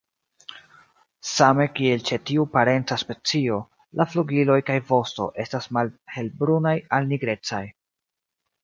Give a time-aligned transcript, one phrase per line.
[1.31, 3.61] Same kiel ĉe tiu parenca specio,
[4.01, 7.67] la flugiloj kaj vosto estas malhelbrunaj al nigrecaj.